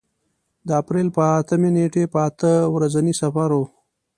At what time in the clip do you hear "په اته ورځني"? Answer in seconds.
2.13-3.13